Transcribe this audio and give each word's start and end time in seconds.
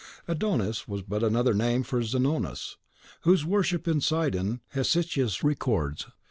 Adonis 0.27 0.87
was 0.87 1.03
but 1.03 1.21
another 1.21 1.53
name 1.53 1.83
for 1.83 2.01
Zanonas, 2.01 2.77
whose 3.21 3.45
worship 3.45 3.87
in 3.87 4.01
Sidon 4.01 4.59
Hesychius 4.73 5.43
records. 5.43 6.07